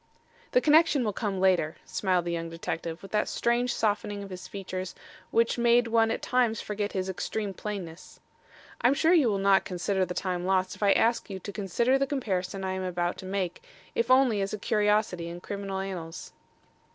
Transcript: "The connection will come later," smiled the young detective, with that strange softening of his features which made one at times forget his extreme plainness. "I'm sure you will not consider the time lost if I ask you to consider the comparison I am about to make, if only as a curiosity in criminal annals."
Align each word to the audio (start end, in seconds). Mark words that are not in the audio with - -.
"The 0.53 0.61
connection 0.61 1.03
will 1.03 1.13
come 1.13 1.39
later," 1.39 1.75
smiled 1.85 2.25
the 2.25 2.31
young 2.31 2.49
detective, 2.49 3.03
with 3.03 3.11
that 3.11 3.27
strange 3.27 3.71
softening 3.71 4.23
of 4.23 4.31
his 4.31 4.47
features 4.47 4.95
which 5.29 5.59
made 5.59 5.85
one 5.89 6.09
at 6.09 6.23
times 6.23 6.59
forget 6.59 6.93
his 6.93 7.07
extreme 7.07 7.53
plainness. 7.53 8.19
"I'm 8.81 8.95
sure 8.95 9.13
you 9.13 9.29
will 9.29 9.37
not 9.37 9.63
consider 9.63 10.03
the 10.03 10.15
time 10.15 10.43
lost 10.43 10.75
if 10.75 10.81
I 10.81 10.91
ask 10.93 11.29
you 11.29 11.37
to 11.41 11.51
consider 11.51 11.99
the 11.99 12.07
comparison 12.07 12.63
I 12.63 12.71
am 12.73 12.81
about 12.83 13.15
to 13.17 13.27
make, 13.27 13.63
if 13.93 14.09
only 14.09 14.41
as 14.41 14.53
a 14.53 14.57
curiosity 14.57 15.29
in 15.29 15.39
criminal 15.39 15.77
annals." 15.79 16.33